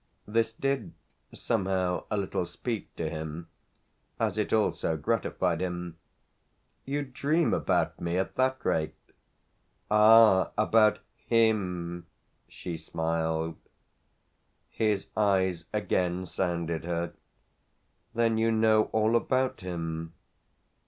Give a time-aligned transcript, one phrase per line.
[0.27, 0.95] This did
[1.31, 3.49] somehow a little speak to him,
[4.19, 5.95] as it also gratified him.
[6.85, 8.95] "You dream about me at that rate?"
[9.91, 12.07] "Ah about him!"
[12.47, 13.57] she smiled.
[14.71, 17.13] His eyes again sounded her.
[18.15, 20.13] "Then you know all about him."